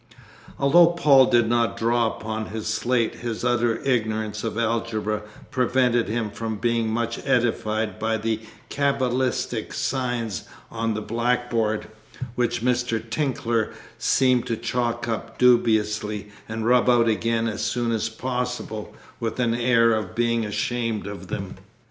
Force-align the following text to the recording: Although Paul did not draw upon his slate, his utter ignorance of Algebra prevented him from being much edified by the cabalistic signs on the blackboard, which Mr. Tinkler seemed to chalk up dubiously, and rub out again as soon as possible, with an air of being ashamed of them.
Although 0.57 0.87
Paul 0.93 1.27
did 1.27 1.47
not 1.47 1.77
draw 1.77 2.07
upon 2.07 2.47
his 2.47 2.65
slate, 2.65 3.17
his 3.17 3.43
utter 3.45 3.77
ignorance 3.83 4.43
of 4.43 4.57
Algebra 4.57 5.21
prevented 5.51 6.07
him 6.07 6.31
from 6.31 6.55
being 6.57 6.89
much 6.89 7.23
edified 7.23 7.99
by 7.99 8.17
the 8.17 8.39
cabalistic 8.71 9.73
signs 9.75 10.45
on 10.71 10.95
the 10.95 11.03
blackboard, 11.03 11.85
which 12.33 12.63
Mr. 12.63 13.07
Tinkler 13.11 13.73
seemed 13.99 14.47
to 14.47 14.57
chalk 14.57 15.07
up 15.07 15.37
dubiously, 15.37 16.31
and 16.49 16.65
rub 16.65 16.89
out 16.89 17.07
again 17.07 17.47
as 17.47 17.63
soon 17.63 17.91
as 17.91 18.09
possible, 18.09 18.95
with 19.19 19.39
an 19.39 19.53
air 19.53 19.93
of 19.93 20.15
being 20.15 20.45
ashamed 20.47 21.05
of 21.05 21.27
them. 21.27 21.57